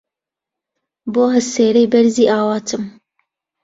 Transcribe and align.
بۆ 1.13 1.23
هەسێرەی 1.35 1.89
بەرزی 1.91 2.29
ئاواتم 2.31 2.83